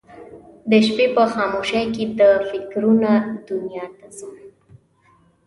[0.69, 3.11] د شپې په خاموشۍ کې د فکرونه
[3.47, 4.33] دنیا ته ځم